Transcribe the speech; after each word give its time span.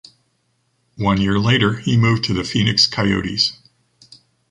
One 0.97 1.21
year 1.21 1.37
later, 1.39 1.75
he 1.77 1.95
moved 1.95 2.23
to 2.23 2.33
the 2.33 2.43
Phoenix 2.43 2.87
Coyotes. 2.87 3.53